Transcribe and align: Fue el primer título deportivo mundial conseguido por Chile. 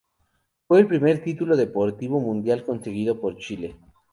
Fue 0.67 0.79
el 0.79 0.87
primer 0.87 1.23
título 1.23 1.55
deportivo 1.55 2.19
mundial 2.19 2.63
conseguido 2.65 3.21
por 3.21 3.37
Chile. 3.37 3.77